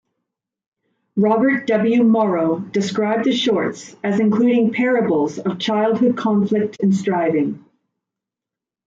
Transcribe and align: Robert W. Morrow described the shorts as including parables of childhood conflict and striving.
Robert 1.15 1.67
W. 1.67 2.03
Morrow 2.03 2.57
described 2.57 3.25
the 3.25 3.31
shorts 3.37 3.95
as 4.03 4.19
including 4.19 4.73
parables 4.73 5.37
of 5.37 5.59
childhood 5.59 6.17
conflict 6.17 6.77
and 6.81 6.95
striving. 6.95 7.63